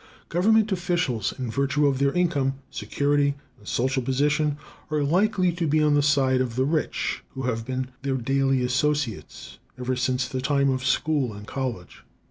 Government 0.29 0.71
officials, 0.71 1.31
in 1.37 1.51
virtue 1.51 1.85
of 1.85 1.99
their 1.99 2.11
income, 2.13 2.55
security, 2.71 3.35
and 3.59 3.67
social 3.67 4.01
position, 4.01 4.57
are 4.89 5.03
likely 5.03 5.51
to 5.51 5.67
be 5.67 5.79
on 5.83 5.93
the 5.93 6.01
side 6.01 6.41
of 6.41 6.55
the 6.55 6.65
rich, 6.65 7.23
who 7.35 7.43
have 7.43 7.67
been 7.67 7.89
their 8.01 8.15
daily 8.17 8.63
associates 8.63 9.59
ever 9.77 9.95
since 9.95 10.27
the 10.27 10.41
time 10.41 10.71
of 10.71 10.83
school 10.83 11.33
and 11.35 11.45
college. 11.45 12.03